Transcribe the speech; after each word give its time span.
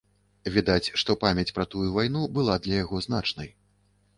Відаць, 0.53 0.91
што 1.01 1.15
памяць 1.25 1.53
пра 1.57 1.65
тую 1.73 1.83
вайну 1.99 2.25
была 2.39 2.59
для 2.65 2.75
яго 2.83 3.03
значнай. 3.09 3.49